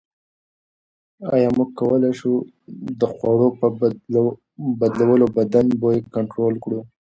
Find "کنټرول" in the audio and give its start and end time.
6.15-6.55